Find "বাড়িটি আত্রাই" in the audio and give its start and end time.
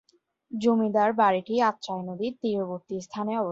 1.13-2.01